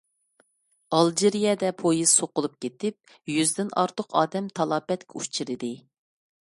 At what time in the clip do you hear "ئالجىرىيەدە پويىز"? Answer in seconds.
0.99-2.13